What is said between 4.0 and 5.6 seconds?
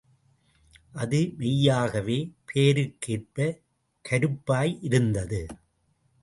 கருப்பாயிருந்தது.